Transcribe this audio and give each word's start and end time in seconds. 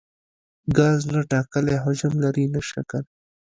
ګاز 0.77 1.01
نه 1.13 1.21
ټاکلی 1.31 1.77
حجم 1.83 2.13
لري 2.23 2.45
نه 2.53 2.61
شکل. 2.69 3.03